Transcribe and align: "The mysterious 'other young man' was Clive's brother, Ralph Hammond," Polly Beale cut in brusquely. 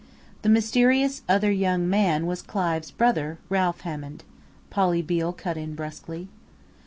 "The 0.41 0.49
mysterious 0.49 1.21
'other 1.29 1.51
young 1.51 1.87
man' 1.87 2.25
was 2.25 2.41
Clive's 2.41 2.89
brother, 2.89 3.37
Ralph 3.49 3.81
Hammond," 3.81 4.23
Polly 4.71 5.03
Beale 5.03 5.31
cut 5.33 5.57
in 5.57 5.75
brusquely. 5.75 6.27